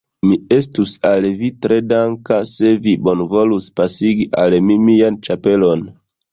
[0.27, 5.89] Mi estus al vi tre danka, se vi bonvolus pasigi al mi mian ĉapelon.